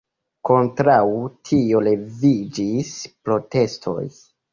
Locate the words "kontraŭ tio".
0.49-1.81